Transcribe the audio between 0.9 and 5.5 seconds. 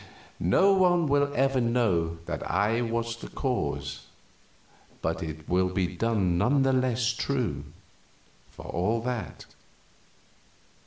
will ever know that I was the cause, but it